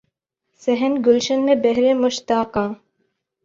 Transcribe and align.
صحن 0.63 0.93
گلشن 1.05 1.45
میں 1.45 1.55
بہر 1.55 1.93
مشتاقاں 1.93 2.69